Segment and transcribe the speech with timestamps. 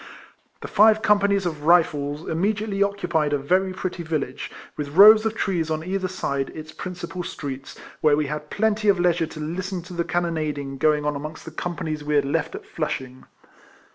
[0.61, 5.35] The five com panies of Kifles immediately occupied a very pretty village, with rows of
[5.35, 9.83] trees on either side its principal streets, where we had plenty of leisure to listen
[9.83, 13.25] to the cannon ading going on amongst the companies we had left at Flushing.